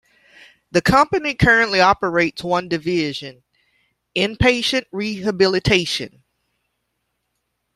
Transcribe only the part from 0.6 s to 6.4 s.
The company currently operates one division: inpatient rehabilitation.